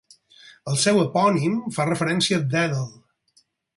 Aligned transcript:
El 0.71 0.77
seu 0.83 1.01
epònim 1.01 1.59
fa 1.77 1.85
referència 1.91 2.41
a 2.41 2.47
Dèdal. 2.55 2.89